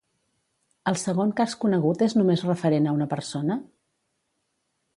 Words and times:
El 0.91 0.95
segon 1.01 1.33
cas 1.41 1.53
conegut 1.65 2.01
és 2.07 2.17
només 2.19 2.45
referent 2.47 2.89
a 2.93 2.97
una 3.01 3.09
persona? 3.15 3.59